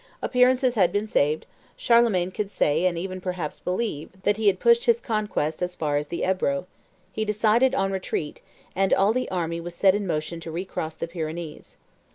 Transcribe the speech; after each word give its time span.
Appearances 0.19 0.73
had 0.73 0.91
been 0.91 1.05
saved; 1.05 1.45
Charlemagne 1.77 2.31
could 2.31 2.49
say, 2.49 2.87
and 2.87 2.97
even 2.97 3.21
perhaps 3.21 3.59
believe, 3.59 4.09
that 4.23 4.37
he 4.37 4.47
had 4.47 4.59
pushed 4.59 4.85
his 4.85 4.99
conquests 4.99 5.61
as 5.61 5.75
far 5.75 5.95
as 5.95 6.07
the 6.07 6.23
Ebro; 6.23 6.65
he 7.13 7.23
decided 7.23 7.75
on 7.75 7.91
retreat, 7.91 8.41
and 8.75 8.95
all 8.95 9.13
the 9.13 9.29
army 9.29 9.61
was 9.61 9.75
set 9.75 9.93
in 9.93 10.07
motion 10.07 10.39
to 10.39 10.49
recross 10.51 10.95
the 10.95 11.07
Pyrenees. 11.07 11.77